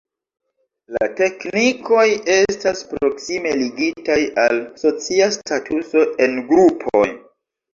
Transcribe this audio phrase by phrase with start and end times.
[0.95, 2.05] La teknikoj
[2.37, 7.07] estas proksime ligitaj al socia statuso en grupoj.